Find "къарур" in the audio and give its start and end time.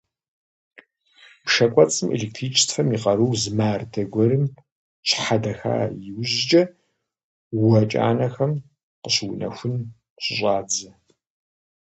3.03-3.35